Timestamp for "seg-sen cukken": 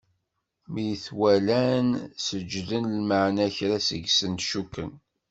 3.87-4.91